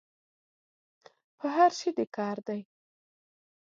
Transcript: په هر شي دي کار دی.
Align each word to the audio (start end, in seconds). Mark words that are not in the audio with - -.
په 1.37 1.47
هر 1.55 1.71
شي 1.79 1.89
دي 1.97 2.05
کار 2.15 2.37
دی. 2.47 2.61